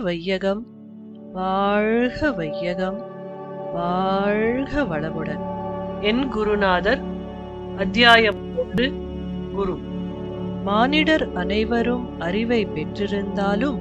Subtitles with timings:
[0.00, 0.66] வையகம்.
[1.32, 3.06] வாழ்க வையகம்.
[3.72, 5.40] வாழ்க வளமுடன்.
[6.00, 7.00] என் குருநாதர்
[7.76, 8.92] அத்தியாயம் ஒன்று
[9.54, 9.78] குரு.
[10.64, 13.78] மானிடர் அனைவரும் அறிவை பெற்றிருந்தாலும்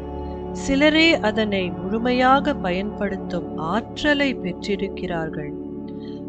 [0.52, 5.53] சிலரே அதனை முழுமையாக பயன்படுத்தும் ஆற்றலை பெற்றிருக்கிறார்கள்.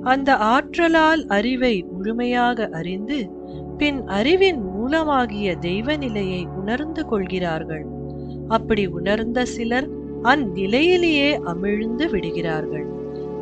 [0.03, 3.31] அந்த ஆற்றலால் அறிவை முழுமையாக அறிந்து
[3.77, 8.01] பின் அறிவின் மூலமாகிய தெய்வ நிலையை உணர்ந்து கொள்கிறார்கள்.
[8.49, 9.89] அப்படி உணர்ந்த சிலர்
[10.23, 12.87] அந்நிலையிலேயே அமிழ்ந்து விடுகிறார்கள்.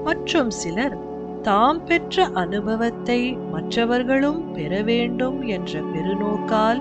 [0.05, 0.99] மற்றும் சிலர்
[1.43, 6.81] தாம் பெற்ற அனுபவத்தை மற்றவர்களும் பெற வேண்டும் என்ற பெருநோக்கால்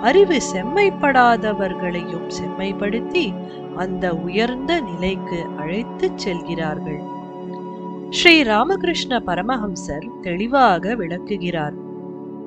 [0.00, 3.34] அறிவு செம்மைப்படாதவர்களையும் செம்மைப்படுத்தி
[3.76, 7.00] அந்த உயர்ந்த நிலைக்கு அழைத்துச் செல்கிறார்கள்.
[8.10, 11.74] ஸ்ரீ ராமகிருஷ்ண பரமஹம்சர் தெளிவாக விளக்குகிறார்.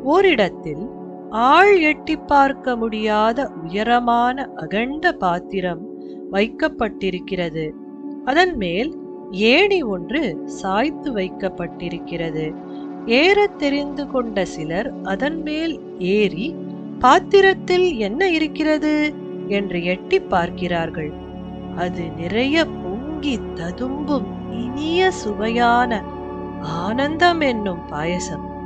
[0.04, 0.90] ஓரிடத்தில்
[1.30, 5.88] ஆள் எட்டி பார்க்க முடியாத உயரமான அகண்ட பாத்திரம்
[6.32, 7.70] வைக்கப்பட்டிருக்கிறது.
[8.26, 8.98] அதன் மேல்
[9.32, 12.56] ஏணி ஒன்று சாய்த்து வைக்கப்பட்டிருக்கிறது.
[13.06, 16.56] ஏறத் தெரிந்து கொண்ட சிலர் அதன் மேல் ஏறி
[17.00, 19.14] பாத்திரத்தில் என்ன இருக்கிறது?
[19.48, 21.12] என்று எட்டி பார்க்கிறார்கள்.
[21.76, 26.04] அது நிறைய பொங்கி ததும்பும் இனிய சுவையான
[26.62, 28.59] ஆனந்தம் என்னும் பாயசம்.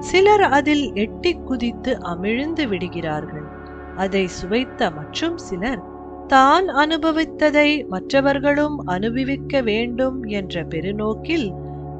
[0.00, 3.46] சிலர் அதில் எட்டி குதித்து அமிழ்ந்து விடுகிறார்கள்.
[3.96, 5.82] அதை சுவைத்த மற்றும் சிலர்
[6.26, 11.52] தான் அனுபவித்ததை மற்றவர்களும் அனுபவிக்க வேண்டும் என்ற பெருநோக்கில்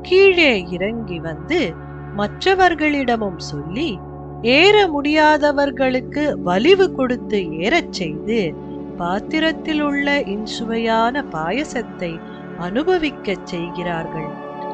[0.03, 1.75] கீழே இறங்கி வந்து
[2.17, 3.99] மற்றவர்களிடமும் சொல்லி
[4.43, 8.55] ஏற முடியாதவர்களுக்கு வலிவு கொடுத்து ஏறச் செய்து
[8.97, 12.21] பாத்திரத்தில் உள்ள இன்சுவையான பாயசத்தை
[12.59, 14.31] அனுபவிக்கச் செய்கிறார்கள்.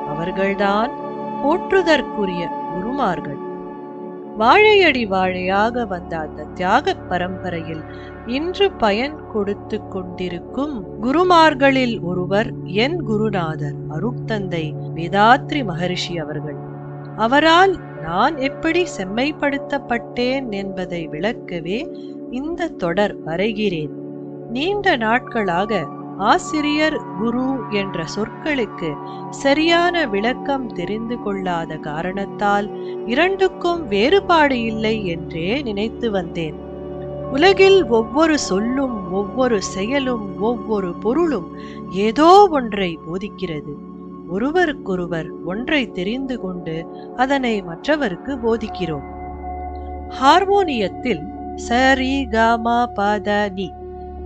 [0.07, 0.93] அவர்கள்தான்
[1.43, 2.43] போற்றுதற்குரிய
[2.75, 3.41] குருமார்கள்
[4.39, 7.83] வாழையடி வாழையாக வந்த அந்த தியாக பரம்பரையில்
[8.27, 14.65] இன்று பயன் கொடுத்து கொண்டிருக்கும் குருமார்களில் ஒருவர் என் குருநாதர் அருட்தந்தை
[14.95, 16.57] வேதாத்ரி மகரிஷி அவர்கள்.
[17.17, 21.81] அவரால் நான் எப்படி செம்மைப்படுத்தப்பட்டேன் என்பதை விளக்கவே
[22.31, 23.95] இந்த தொடர் வரைகிறேன்.
[24.51, 25.83] நீண்ட நாட்களாக
[26.19, 28.93] ஆசிரியர் குரு என்ற சொற்களுக்கு
[29.31, 32.71] சரியான விளக்கம் தெரிந்து கொள்ளாத காரணத்தால்
[33.07, 36.55] இரண்டுக்கும் வேறுபாடு இல்லை என்றே நினைத்து வந்தேன்.
[37.33, 41.57] உலகில் ஒவ்வொரு சொல்லும் ஒவ்வொரு செயலும் ஒவ்வொரு பொருளும்
[41.91, 43.75] ஏதோ ஒன்றை போதிக்கிறது.
[44.29, 46.87] ஒருவருக்கொருவர் ஒன்றை தெரிந்து கொண்டு
[47.17, 49.05] அதனை மற்றவருக்கு போதிக்கிறோம்.
[50.09, 51.23] ஹார்மோனியத்தில்
[51.57, 53.73] சரி கமா பத நீ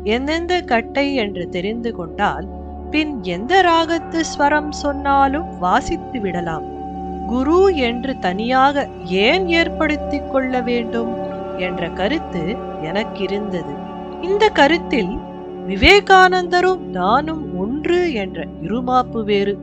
[0.08, 2.46] எந்தெந்த கட்டை என்று தெரிந்து கொண்டால்
[2.90, 6.66] பின் எந்த ராகத்து ஸ்வரம் சொன்னாலும் வாசித்து விடலாம்.
[7.26, 11.12] குரு என்று தனியாக ஏன் ஏற்படுத்திக் கொள்ள வேண்டும்
[11.58, 13.74] என்ற கருத்து எனக்கிருந்தது.
[14.22, 15.12] இந்த கருத்தில்
[15.68, 19.54] விவேகானந்தரும் நானும் ஒன்று என்ற இருமாப்பு வேறு.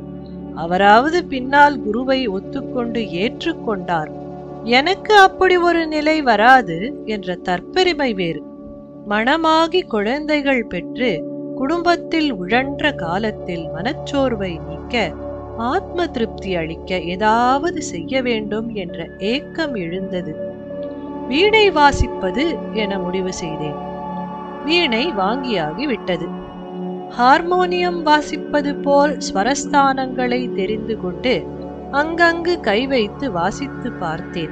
[0.55, 4.11] அவராவது பின்னால் குருவை ஒத்துக்கொண்டு ஏற்றுக்கொண்டார்.
[4.63, 8.43] எனக்கு அப்படி ஒரு நிலை வராது என்ற தற்பெருமை வேறு.
[9.05, 11.23] மணமாகி குழந்தைகள் பெற்று
[11.55, 15.13] குடும்பத்தில் உழன்ற காலத்தில் மனச்சோர்வை நீக்க
[15.57, 20.35] ஆத்ம திருப்தி அளிக்க ஏதாவது செய்ய வேண்டும் என்ற ஏக்கம் எழுந்தது.
[21.27, 23.75] வீணை வாசிப்பது என முடிவு செய்தேன்.
[24.65, 26.27] வீணை வாங்கியாகி விட்டது.
[27.09, 31.47] ஹார்மோனியம் வாசிப்பது போல் ஸ்வரஸ்தானங்களை தெரிந்து கொண்டு
[31.91, 34.51] அங்கங்கு கை வைத்து வாசித்து பார்த்தேன்.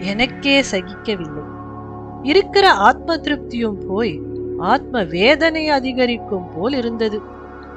[0.00, 1.58] எனக்கே சகிக்கவில்லை.
[2.22, 4.20] இருக்கிற ஆத்ம திருப்தியும் போய்
[4.58, 7.20] ஆத்ம வேதனை அதிகரிக்கும் போல் இருந்தது.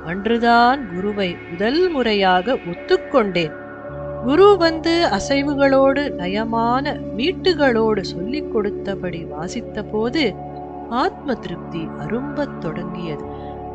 [0.06, 3.54] அன்றுதான் குருவை முதல் முறையாக ஒத்துக்கொண்டேன்.
[4.26, 10.34] குரு வந்து அசைவுகளோடு நயமான மீட்டுகளோடு சொல்லிக் கொடுத்தபடி வாசித்த போது
[10.90, 13.26] ஆத்ம திருப்தி அரும்பத் தொடங்கியது.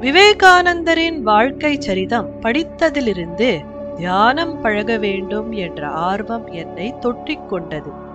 [0.01, 3.65] விவேகானந்தரின் வாழ்க்கை சரிதம் படித்ததிலிருந்து
[3.97, 8.07] தியானம் பழக வேண்டும் என்ற ஆர்வம் என்னை தொற்றிக்கொண்டது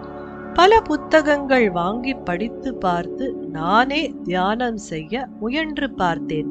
[0.53, 6.50] பல புத்தகங்கள் வாங்கி படித்து பார்த்து நானே தியானம் செய்ய முயன்று பார்த்தேன்.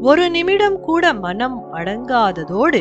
[0.00, 2.80] ஒரு நிமிடம் கூட மனம் அடங்காததோடு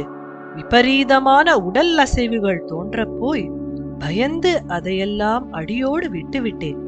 [0.55, 3.51] விபரீதமான உடல் அசைவுகள் தோன்ற போய்
[3.99, 6.81] பயந்து அதையெல்லாம் அடியோடு விட்டுவிட்டேன்.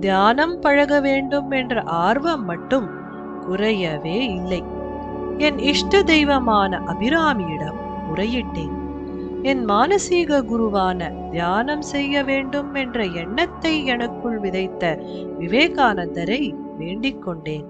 [0.00, 2.88] தியானம் பழக வேண்டும் என்ற ஆர்வம் மட்டும்
[3.48, 4.62] குறையவே இல்லை.
[5.38, 7.80] என் இஷ்ட தெய்வமான அபிராமியிடம்
[8.10, 8.79] முறையிட்டேன்.
[9.42, 14.98] என் மானசீக குருவான தியானம் செய்ய வேண்டும் என்ற எண்ணத்தை எனக்குள் விதைத்த
[15.38, 17.64] விவேகானந்தரை வேண்டிக் கொண்டேன்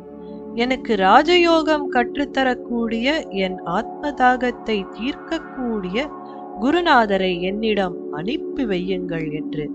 [0.54, 6.10] எனக்கு ராஜயோகம் கற்றுத்தரக்கூடிய என் ஆத்ம தாகத்தை தீர்க்கக்கூடிய
[6.60, 9.70] குருநாதரை என்னிடம் அனுப்பி வையுங்கள் என்று.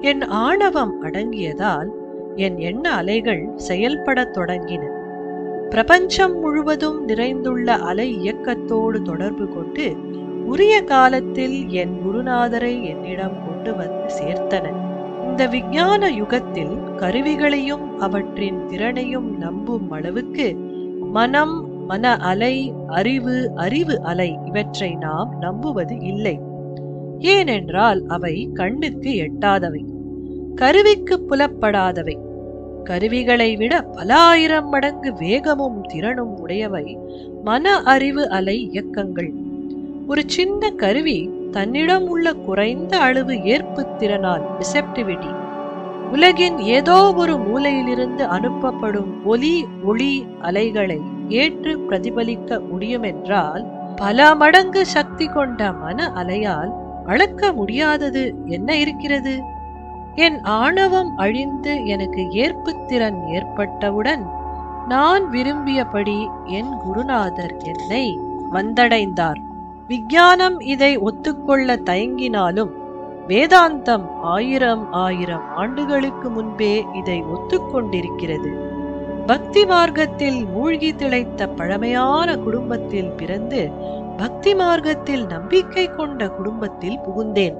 [0.00, 1.88] என் ஆணவம் அடங்கியதால்
[2.36, 4.82] என் எண்ண அலைகள் செயல்படத் தொடங்கின.
[5.68, 9.96] பிரபஞ்சம் முழுவதும் நிறைந்துள்ள அலை இயக்கத்தோடு தொடர்பு கொண்டு
[10.44, 14.72] உரிய காலத்தில் என் குருநாதரை என்னிடம் கொண்டு வந்து சேர்த்தன
[15.24, 20.54] இந்த விஞ்ஞான யுகத்தில் கருவிகளையும் அவற்றின் திறனையும் நம்பும் அளவுக்கு
[21.12, 26.40] மனம் மன அலை அறிவு அறிவு அலை இவற்றை நாம் நம்புவது இல்லை.
[27.18, 29.82] ஏனென்றால் அவை கண்ணுக்கு எட்டாதவை
[30.54, 32.16] கருவிக்கு புலப்படாதவை.
[32.84, 36.98] கருவிகளை விட பல ஆயிரம் மடங்கு வேகமும் திறனும் உடையவை
[37.44, 39.32] மன அறிவு அலை இயக்கங்கள்.
[40.08, 45.30] ஒரு சின்ன கருவி தன்னிடம் உள்ள குறைந்த அளவு ஏற்பு திறனால் ரிசெப்டிவிட்டி
[46.10, 50.98] உலகின் ஏதோ ஒரு மூலையிலிருந்து அனுப்பப்படும் ஒலி ஒளி அலைகளை
[51.28, 53.64] ஏற்று பிரதிபலிக்க முடியும் என்றால்
[53.96, 56.72] பல மடங்கு சக்தி கொண்ட மன அலையால்
[57.06, 59.34] அளக்க முடியாதது என்ன இருக்கிறது?
[60.14, 64.24] என் ஆணவம் அழிந்து எனக்கு ஏற்புத்திறன் ஏற்பட்டவுடன்
[64.88, 68.04] நான் விரும்பியபடி என் குருநாதர் என்னை
[68.52, 69.40] வந்தடைந்தார்.
[69.88, 72.70] விஞ்ஞானம் இதை ஒத்துக்கொள்ள தயங்கினாலும்
[73.28, 78.50] வேதாந்தம் ஆயிரம் ஆயிரம் ஆண்டுகளுக்கு முன்பே இதை ஒத்துக்கொண்டிருக்கிறது.
[79.26, 83.70] பக்தி மார்க்கத்தில் மூழ்கி திளைத்த பழமையான குடும்பத்தில் பிறந்து
[84.16, 87.56] பக்தி மார்க்கத்தில் நம்பிக்கை கொண்ட குடும்பத்தில் புகுந்தேன்.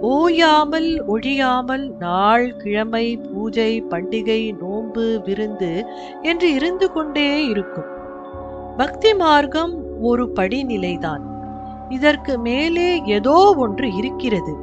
[0.00, 5.84] ஓயாமல் ஒழியாமல் நாள் கிழமை பூஜை பண்டிகை நோன்பு விருந்து
[6.22, 7.88] என்று இருந்து கொண்டே இருக்கும்.
[8.76, 11.34] பக்தி மார்க்கம் ஒரு படிநிலைதான்.
[11.88, 14.56] இதற்கு மேலே ஏதோ ஒன்று இருக்கிறது.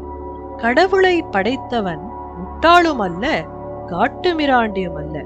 [0.57, 2.01] கடவுளை படைத்தவன்
[2.37, 3.45] முட்டாளும் அல்ல
[3.87, 5.23] காட்டுமிராண்டியும் அல்ல.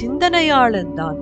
[0.00, 1.18] சிந்தனையாளன் தான்.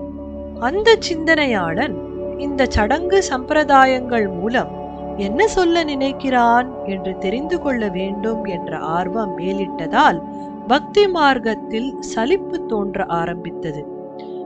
[0.58, 1.94] அந்த சிந்தனையாளன்
[2.38, 4.84] இந்த சடங்கு சம்பிரதாயங்கள் மூலம்
[5.17, 10.23] என்ன சொல்ல நினைக்கிறான் என்று தெரிந்து கொள்ள வேண்டும் என்ற ஆர்வம் மேலிட்டதால்
[10.67, 13.87] பக்தி மார்க்கத்தில் சலிப்பு தோன்ற ஆரம்பித்தது.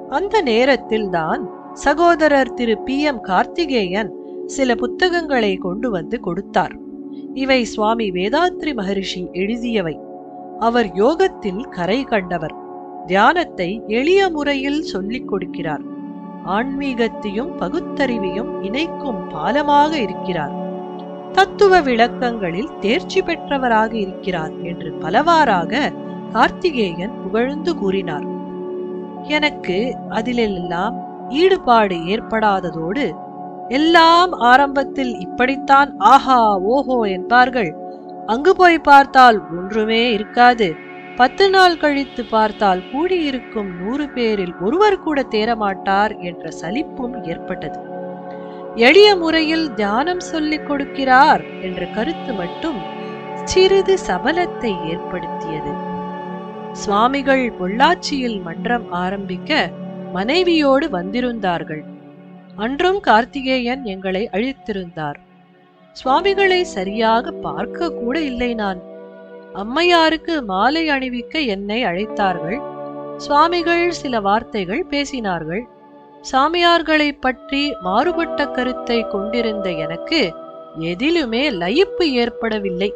[0.08, 4.19] அந்த நேரத்தில் தான் சகோதரர் திரு பி எம் கார்த்திகேயன்
[4.50, 6.74] சில புத்தகங்களை கொண்டு வந்து கொடுத்தார்.
[7.34, 9.94] இவை சுவாமி வேதாத்ரி மகரிஷி எழுதியவை.
[10.58, 12.54] அவர் யோகத்தில் கரை கண்டவர்.
[13.06, 15.84] தியானத்தை எளிய முறையில் சொல்லிக் கொடுக்கிறார்.
[16.46, 20.54] ஆன்மீகத்தையும் பகுத்தறிவையும் இணைக்கும் பாலமாக இருக்கிறார்.
[21.32, 25.92] தத்துவ விளக்கங்களில் தேர்ச்சி பெற்றவராக இருக்கிறார் என்று பலவாறாக
[26.32, 28.26] கார்த்திகேயன் புகழ்ந்து கூறினார்.
[29.22, 30.96] எனக்கு அதிலெல்லாம்
[31.28, 33.04] ஈடுபாடு ஏற்படாததோடு
[33.70, 37.70] எல்லாம் ஆரம்பத்தில் இப்படித்தான் ஆஹா ஓஹோ என்பார்கள்.
[38.26, 40.74] அங்கு போய் பார்த்தால் ஒன்றுமே இருக்காது.
[41.16, 47.78] பத்து நாள் கழித்து பார்த்தால் கூடியிருக்கும் நூறு பேரில் ஒருவர் கூட தேரமாட்டார் என்ற சலிப்பும் ஏற்பட்டது.
[48.74, 52.80] எளிய முறையில் தியானம் சொல்லிக் கொடுக்கிறார் என்ற கருத்து மட்டும்
[53.44, 55.72] சிறிது சபலத்தை ஏற்படுத்தியது.
[56.72, 59.70] சுவாமிகள் பொள்ளாச்சியில் மன்றம் ஆரம்பிக்க
[60.12, 61.82] மனைவியோடு வந்திருந்தார்கள்.
[62.60, 65.18] அன்றும் கார்த்திகேயன் எங்களை அழித்திருந்தார்.
[65.92, 68.80] சுவாமிகளை சரியாக பார்க்க கூட இல்லை நான்.
[69.54, 72.58] அம்மையாருக்கு மாலை அணிவிக்க என்னை அழைத்தார்கள்.
[73.16, 75.62] சுவாமிகள் சில வார்த்தைகள் பேசினார்கள்.
[76.32, 80.20] சாமியார்களை பற்றி மாறுபட்ட கருத்தை கொண்டிருந்த எனக்கு
[80.80, 82.90] எதிலுமே லயிப்பு ஏற்படவில்லை.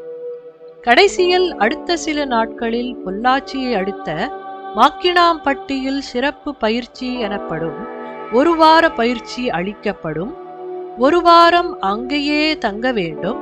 [0.80, 4.30] கடைசியில் அடுத்த சில நாட்களில் பொள்ளாச்சியை அடுத்த
[4.76, 7.93] மாக்கினாம்பட்டியில் சிறப்பு பயிற்சி எனப்படும்
[8.34, 10.32] ஒரு வார பயிற்சி அளிக்கப்படும்.
[10.98, 13.40] ஒரு வாரம் அங்கேயே தங்க வேண்டும்.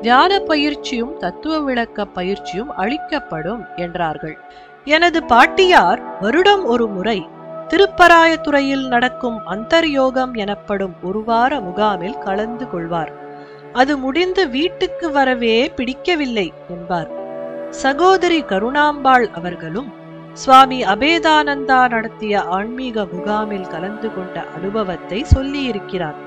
[0.00, 4.36] தியான பயிற்சியும் தத்துவ விளக்க பயிற்சியும் அளிக்கப்படும் என்றார்கள்.
[4.84, 7.26] எனது பாட்டியார் வருடம் ஒரு முறை
[7.68, 13.12] திருப்பராயத்துறையில் நடக்கும் அந்தர்யோகம் எனப்படும் ஒரு வார முகாமில் கலந்து கொள்வார்.
[13.72, 17.10] அது முடிந்து வீட்டுக்கு வரவே பிடிக்கவில்லை என்பார்.
[17.70, 19.90] சகோதரி கருணாம்பாள் அவர்களும்
[20.40, 26.18] சுவாமி அபேதானந்தா நடத்திய ஆன்மீக முகாமில் கலந்து கொண்ட அனுபவத்தை சொல்லியிருக்கிறார்.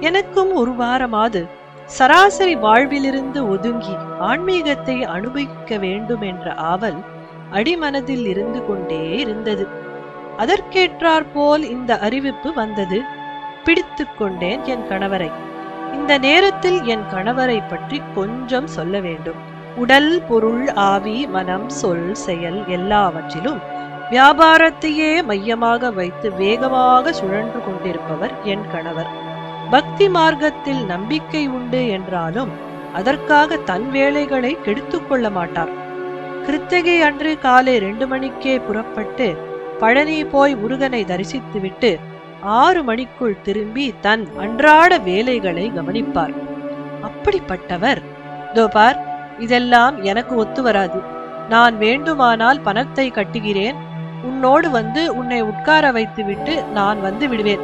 [0.00, 1.40] எனக்கும் ஒரு வாரமாது
[1.86, 7.00] சராசரி வாழ்விலிருந்து ஒதுங்கி ஆன்மீகத்தை அனுபவிக்க வேண்டும் என்ற ஆவல்
[7.52, 9.66] அடிமனதில் இருந்து கொண்டே இருந்தது.
[10.36, 13.00] அதற்கேற்றார் போல் இந்த அறிவிப்பு வந்தது.
[13.64, 15.30] பிடித்து கொண்டேன் என் கணவரை.
[15.92, 19.40] இந்த நேரத்தில் என் கணவரை பற்றி கொஞ்சம் சொல்ல வேண்டும்.
[19.76, 23.58] உடல் பொருள் ஆவி மனம் சொல் செயல் எல்லாவற்றிலும்
[24.10, 29.06] வியாபாரத்தையே மையமாக வைத்து வேகமாக சுழன்று கொண்டிருப்பவர் என் கணவர்.
[29.70, 32.48] பக்தி மார்க்கத்தில் நம்பிக்கை உண்டு என்றாலும்
[32.92, 35.68] அதற்காக தன் வேலைகளை கெடுத்துக் கொள்ள மாட்டார்.
[36.46, 39.36] கிருத்திகை அன்று காலை ரெண்டு மணிக்கே புறப்பட்டு
[39.78, 41.98] பழனி போய் முருகனை தரிசித்துவிட்டு
[42.40, 46.34] ஆறு மணிக்குள் திரும்பி தன் அன்றாட வேலைகளை கவனிப்பார்.
[47.02, 48.02] அப்படிப்பட்டவர்
[48.54, 49.05] தோபார்
[49.38, 51.00] இதெல்லாம் எனக்கு ஒத்து வராது.
[51.48, 53.76] நான் வேண்டுமானால் பணத்தை கட்டுகிறேன்.
[54.22, 57.60] உன்னோடு வந்து உன்னை உட்கார வைத்துவிட்டு நான் வந்து விடுவேன்.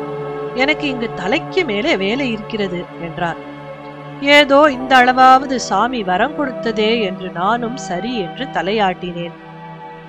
[0.54, 3.36] எனக்கு இங்கு தலைக்கு மேலே வேலை இருக்கிறது என்றார்.
[4.20, 9.36] ஏதோ இந்த அளவாவது சாமி வரம் கொடுத்ததே என்று நானும் சரி என்று தலையாட்டினேன்.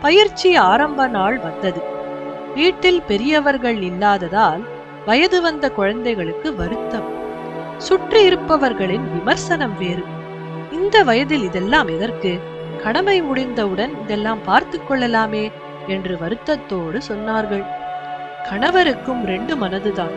[0.01, 1.81] பயிற்சி ஆரம்ப நாள் வந்தது.
[2.55, 4.63] வீட்டில் பெரியவர்கள் இல்லாததால்
[5.05, 7.07] வயது வந்த குழந்தைகளுக்கு வருத்தம்.
[7.77, 10.05] சுற்றி இருப்பவர்களின் விமர்சனம் வேறு.
[10.73, 12.31] இந்த வயதில் இதெல்லாம் எதற்கு?
[12.83, 15.51] கடமை முடிந்தவுடன் இதெல்லாம் பார்த்து கொள்ளலாமே
[15.87, 17.63] என்று வருத்தத்தோடு சொன்னார்கள்.
[18.49, 20.15] கணவருக்கும் ரெண்டு மனதுதான்.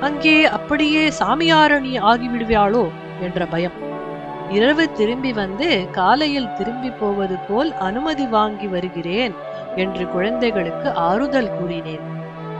[0.00, 2.84] அங்கே அப்படியே சாமியாரணி ஆகிவிடுவாளோ
[3.20, 3.76] என்ற பயம்.
[4.50, 9.34] இரவு திரும்பி வந்து காலையில் திரும்பி போவது போல் அனுமதி வாங்கி வருகிறேன்
[9.76, 12.04] என்று குழந்தைகளுக்கு ஆறுதல் கூறினேன்.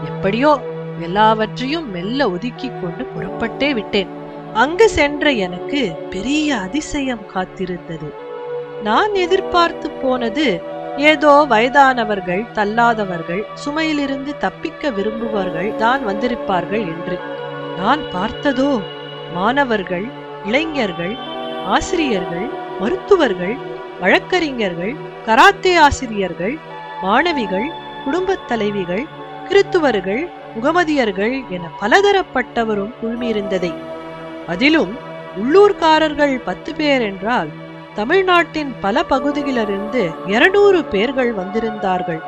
[0.05, 0.53] எப்படியோ
[1.01, 4.13] எல்லாவற்றையும் மெல்ல ஒதுக்கிக் கொண்டு புறப்பட்டே விட்டேன்.
[4.55, 5.81] அங்கு சென்ற எனக்கு
[6.11, 8.09] பெரிய அதிசயம் காத்திருந்தது.
[8.83, 10.47] நான் எதிர்பார்த்து போனது
[10.97, 17.17] ஏதோ வயதானவர்கள் தள்ளாதவர்கள் சுமையிலிருந்து தப்பிக்க விரும்புவார்கள் தான் வந்திருப்பார்கள் என்று.
[17.77, 18.81] நான் பார்த்ததோ
[19.35, 20.07] மாணவர்கள்
[20.47, 21.15] இளைஞர்கள்
[21.67, 22.49] ஆசிரியர்கள்
[22.81, 23.57] மருத்துவர்கள்
[24.01, 24.95] வழக்கறிஞர்கள்
[25.27, 26.59] கராத்தே ஆசிரியர்கள்
[27.03, 27.69] மாணவிகள்
[28.05, 29.05] குடும்பத் தலைவிகள்
[29.49, 30.23] கிறித்துவர்கள்
[30.55, 33.73] முகமதியர்கள் என பலதரப்பட்டவரும் குழுமியிருந்ததை
[34.47, 34.99] அதிலும்
[35.37, 37.49] உள்ளூர்காரர்கள் பத்து பேர் என்றால்
[37.95, 42.21] தமிழ்நாட்டின் பல பகுதிகளிலிருந்து இருநூறு பேர்கள் வந்திருந்தார்கள்.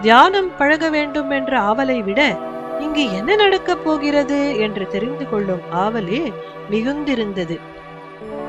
[0.00, 2.36] தியானம் பழக வேண்டும் என்ற ஆவலை விட
[2.78, 6.32] இங்கு என்ன நடக்கப் போகிறது என்று தெரிந்து கொள்ளும் ஆவலே
[6.70, 7.58] மிகுந்திருந்தது.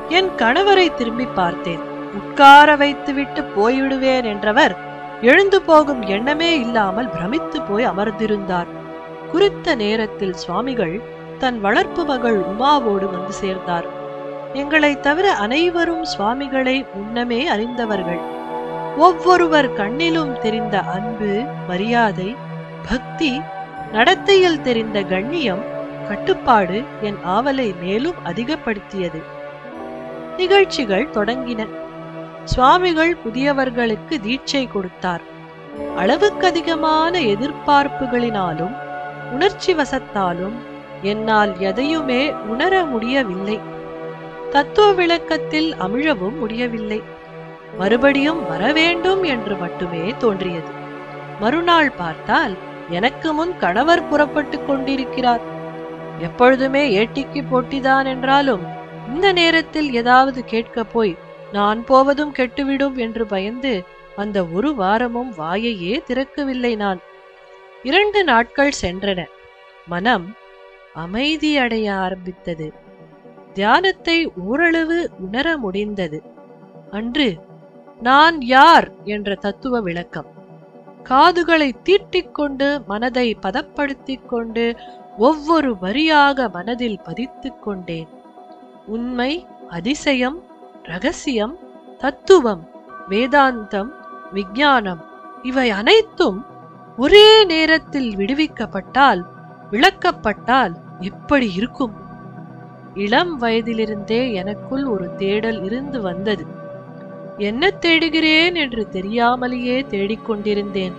[0.08, 1.78] என் கணவரை திரும்பி பார்த்தேன்.
[2.14, 4.76] உட்கார வைத்துவிட்டு போய்விடுவேன் என்றவர்
[5.20, 8.66] எழுந்து போகும் எண்ணமே இல்லாமல் பிரமித்து போய் அமர்ந்திருந்தார்.
[9.30, 11.02] குறித்த நேரத்தில் சுவாமிகள்
[11.40, 13.86] தன் வளர்ப்பு மகள் உமாவோடு வந்து சேர்ந்தார்.
[14.52, 18.20] எங்களை தவிர அனைவரும் சுவாமிகளை முன்னமே அறிந்தவர்கள்.
[18.98, 22.36] ஒவ்வொருவர் கண்ணிலும் தெரிந்த அன்பு மரியாதை
[22.88, 23.40] பக்தி
[23.92, 25.62] நடத்தையில் தெரிந்த கண்ணியம்
[26.08, 29.22] கட்டுப்பாடு என் ஆவலை மேலும் அதிகப்படுத்தியது.
[30.36, 31.66] நிகழ்ச்சிகள் தொடங்கின.
[32.44, 35.20] சுவாமிகள் புதியவர்களுக்கு தீட்சை கொடுத்தார்.
[35.96, 38.76] அளவுக்கு அதிகமான எதிர்பார்ப்புகளினாலும்
[39.32, 40.56] உணர்ச்சி வசத்தாலும்
[41.02, 43.60] என்னால் எதையுமே உணர முடியவில்லை.
[44.50, 47.02] தத்துவ விளக்கத்தில் அமிழவும் முடியவில்லை.
[47.78, 50.70] மறுபடியும் வரவேண்டும் என்று மட்டுமே தோன்றியது.
[51.40, 52.56] மறுநாள் பார்த்தால்
[52.88, 55.40] எனக்கு முன் கணவர் புறப்பட்டு கொண்டிருக்கிறார்.
[56.20, 58.60] எப்பொழுதுமே ஏட்டிக்கு போட்டிதான் என்றாலும்
[59.14, 61.16] இந்த நேரத்தில் ஏதாவது கேட்க போய்
[61.52, 63.84] நான் போவதும் கெட்டுவிடும் என்று பயந்து
[64.16, 66.98] அந்த ஒரு வாரமும் வாயையே திறக்கவில்லை நான்.
[67.82, 69.24] இரண்டு நாட்கள் சென்றன.
[69.86, 70.36] மனம்
[70.94, 72.72] அமைதியடைய ஆரம்பித்தது.
[73.52, 76.22] தியானத்தை ஓரளவு உணர முடிந்தது.
[76.90, 77.38] அன்று
[78.00, 78.92] நான் யார்?
[79.04, 80.26] என்ற தத்துவ விளக்கம்.
[81.02, 84.76] காதுகளை தீட்டிக்கொண்டு மனதை பதப்படுத்திக் கொண்டு
[85.18, 88.08] ஒவ்வொரு வரியாக மனதில் பதித்துக் கொண்டேன்.
[88.86, 90.44] உண்மை அதிசயம்
[90.82, 91.58] ரகசியம்
[91.98, 92.68] தத்துவம்
[93.08, 93.90] வேதாந்தம்
[94.32, 95.04] விஞ்ஞானம்
[95.42, 96.46] இவை அனைத்தும்
[96.96, 99.22] ஒரே நேரத்தில் விடுவிக்கப்பட்டால்
[99.70, 101.92] விளக்கப்பட்டால் எப்படி இருக்கும்.
[102.94, 106.46] இளம் வயதிலிருந்தே எனக்குள் ஒரு தேடல் இருந்து வந்தது.
[107.38, 108.54] என்ன தேடுகிறேன்?
[108.54, 110.92] என்று தெரியாமலேயே தேடிக்கொண்டிருந்தேன்.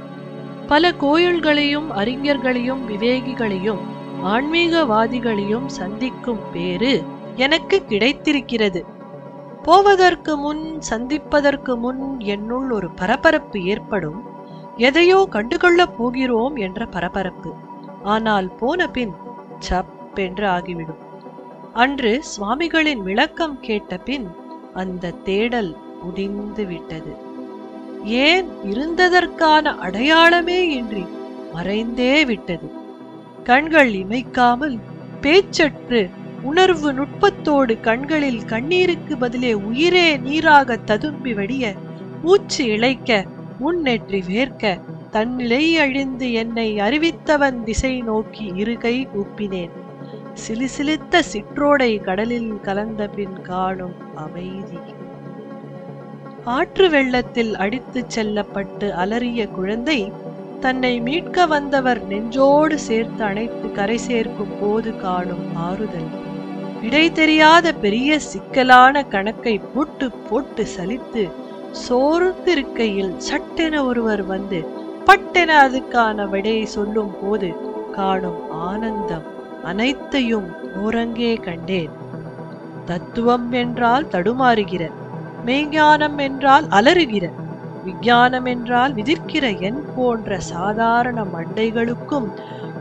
[0.68, 3.78] பல கோயில்களையும் அறிஞர்களையும் விவேகிகளையும்
[4.24, 7.04] ஆன்மீகவாதிகளையும் சந்திக்கும் பேறு
[7.36, 8.86] எனக்கு கிடைத்திருக்கிறது.
[9.64, 14.24] போவதற்கு முன் சந்திப்பதற்கு முன் என்னுள் ஒரு பரபரப்பு ஏற்படும்.
[14.78, 17.54] எதையோ கண்டுகொள்ளப் போகிறோம் என்ற பரபரப்பு.
[18.04, 19.14] ஆனால் போன பின்
[19.60, 21.02] சப் என்று ஆகிவிடும்.
[21.74, 24.28] அன்று சுவாமிகளின் விளக்கம் கேட்ட பின்
[24.74, 27.16] அந்த தேடல் முடிந்து விட்டது
[28.04, 31.06] ஏன் இருந்ததற்கான அடையாளமே இன்றி
[31.54, 32.72] மறைந்தே விட்டது.
[33.44, 34.78] கண்கள் இமைக்காமல்
[35.22, 36.10] பேச்சற்று
[36.44, 41.74] உணர்வு நுட்பத்தோடு கண்களில் கண்ணீருக்கு பதிலே உயிரே நீராக ததும்பி வடிய
[42.22, 43.26] மூச்சு இழைக்க
[43.60, 44.80] முன்னெற்றி வேர்க்க
[45.12, 49.70] தன்னிலை அழிந்து என்னை அறிவித்தவன் திசை நோக்கி இருகை கூப்பினேன்.
[50.34, 54.80] சிலிசிலித்த சிற்றோடை கடலில் கலந்த பின் காணும் அமைதி.
[56.44, 60.12] ஆற்று வெள்ளத்தில் அடித்துச் செல்லப்பட்டு அலறிய குழந்தை
[60.60, 66.10] தன்னை மீட்க வந்தவர் நெஞ்சோடு சேர்த்து அணைத்து கரை சேர்க்கும் போது காணும் ஆறுதல்.
[66.82, 71.32] இடை தெரியாத பெரிய சிக்கலான கணக்கை போட்டு போட்டு சலித்து
[71.90, 77.50] சோர்ந்திருக்கையில் சட்டென ஒருவர் வந்து பட்டென அதுக்கான விடையை சொல்லும் போது
[77.92, 79.28] காணும் ஆனந்தம்
[79.64, 80.48] அனைத்தையும்
[80.86, 81.92] ஓரங்கே கண்டேன்.
[82.86, 84.92] தத்துவம் என்றால் தடுமாறுகிற
[85.46, 87.30] மெய்ஞானம் என்றால் அலறுகிற
[87.84, 92.28] விஞ்ஞானம் என்றால் விதிர்க்கிற என் போன்ற சாதாரண மண்டைகளுக்கும்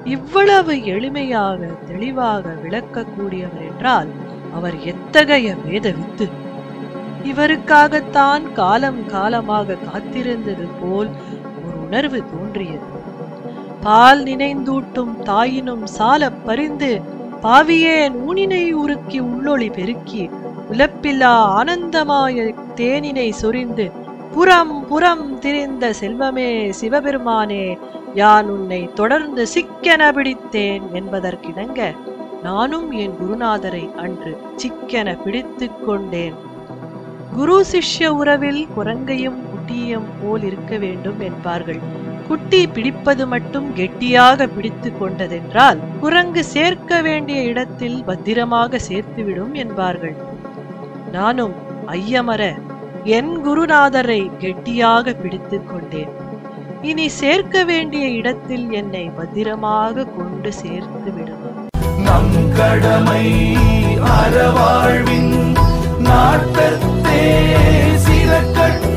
[0.04, 4.08] இவ்வளவு எளிமையாக தெளிவாக விளக்கக்கூடியவர் என்றால்
[4.54, 6.30] அவர் எத்தகைய வேதவித்து?
[7.24, 11.10] இவருக்காகத்தான் காலம் காலமாக காத்திருந்தது போல்
[11.90, 12.88] உணர்வு தோன்றியது.
[13.82, 16.90] பால் நினைந்தூட்டும் தாயினும் சாலப் பறிந்து
[17.42, 20.30] பாவியேன் ஊனினை உருக்கி உள்ளொளி பெருக்கி
[20.70, 23.90] உலப்பில்லா ஆனந்தமாய தேனினை சொரிந்து
[24.34, 26.48] புறம் புறம் திரிந்த செல்வமே
[26.80, 27.78] சிவபெருமானே
[28.14, 31.80] யான் உன்னை தொடர்ந்து சிக்கென பிடித்தேன் என்பதற்கிணங்க
[32.42, 36.34] நானும் என் குருநாதரை அன்று சிக்கென பிடித்துக் கொண்டேன்.
[37.36, 39.40] குரு சிஷ்ய உறவில் குரங்கையும்
[39.70, 41.78] கெட்டியம் போல் இருக்க வேண்டும் என்பார்கள்.
[42.28, 50.16] குட்டி பிடிப்பது மட்டும் கெட்டியாக பிடித்து கொண்டதென்றால் குரங்கு சேர்க்க வேண்டிய இடத்தில் பத்திரமாக சேர்த்துவிடும் என்பார்கள்.
[51.12, 51.54] நானும்
[51.96, 52.42] ஐயமர
[53.18, 56.12] என் குருநாதரை கெட்டியாக பிடித்து கொண்டேன்.
[56.90, 61.58] இனி சேர்க்க வேண்டிய இடத்தில் என்னை பத்திரமாக கொண்டு சேர்த்து விடுவார்
[62.06, 63.26] நம் கடமை
[64.18, 65.34] அறவாழ்வின்
[66.08, 67.20] நாட்டத்தே
[68.32, 68.89] நாட்டற்கு